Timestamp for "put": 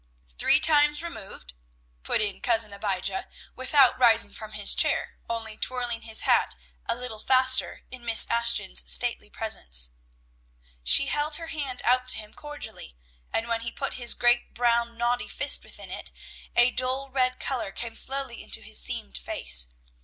2.01-2.21, 13.71-13.93